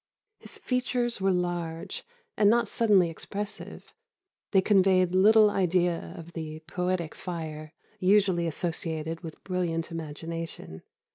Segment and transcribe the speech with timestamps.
[0.39, 2.03] ]"His features were large,
[2.35, 3.93] and not suddenly expressive;
[4.49, 10.81] they conveyed little idea of the 'poetic fire' usually associated with brilliant imagination.